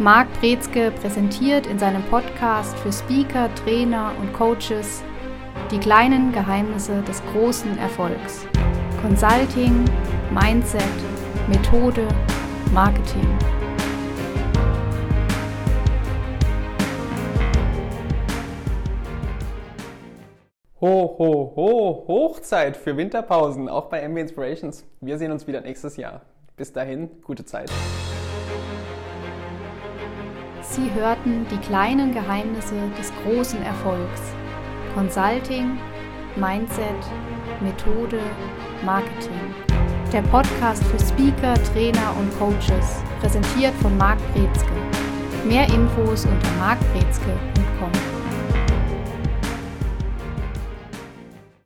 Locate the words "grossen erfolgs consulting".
7.32-9.84, 33.22-35.78